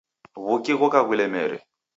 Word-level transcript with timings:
Wuki 0.45 0.73
ghoka 0.79 0.99
ghulemere 1.07 1.57